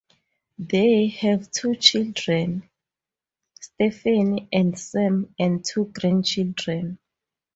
They 0.57 1.09
have 1.09 1.51
two 1.51 1.75
children, 1.75 2.67
Stephanie 3.59 4.47
and 4.51 4.75
Sam, 4.79 5.35
and 5.37 5.63
two 5.63 5.91
grandchildren. 5.93 6.97